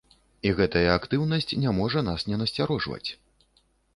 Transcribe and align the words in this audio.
І 0.51 0.53
гэтая 0.59 0.87
актыўнасць 0.99 1.51
не 1.65 1.75
можа 1.81 2.03
нас 2.09 2.25
не 2.31 2.41
насцярожваць. 2.45 3.09